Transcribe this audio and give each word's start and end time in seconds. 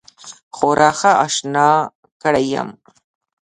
خورا 0.55 0.89
ښه 0.99 1.11
آشنا 1.25 1.67
کړی 2.21 2.45
یم. 2.53 2.69